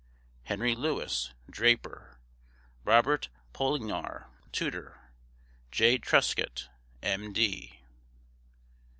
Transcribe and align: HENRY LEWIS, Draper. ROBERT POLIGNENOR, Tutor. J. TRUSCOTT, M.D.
HENRY 0.45 0.73
LEWIS, 0.73 1.29
Draper. 1.47 2.17
ROBERT 2.83 3.29
POLIGNENOR, 3.53 4.25
Tutor. 4.51 4.97
J. 5.69 5.99
TRUSCOTT, 5.99 6.69
M.D. 7.03 7.81